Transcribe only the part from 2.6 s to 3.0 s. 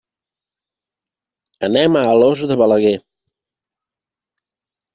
Balaguer.